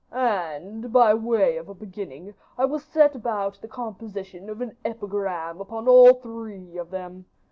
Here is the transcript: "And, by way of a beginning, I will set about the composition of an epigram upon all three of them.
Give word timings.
"And, 0.11 0.91
by 0.91 1.13
way 1.13 1.57
of 1.57 1.69
a 1.69 1.75
beginning, 1.75 2.33
I 2.57 2.65
will 2.65 2.79
set 2.79 3.13
about 3.13 3.59
the 3.61 3.67
composition 3.67 4.49
of 4.49 4.59
an 4.59 4.75
epigram 4.83 5.61
upon 5.61 5.87
all 5.87 6.13
three 6.15 6.75
of 6.75 6.89
them. 6.89 7.25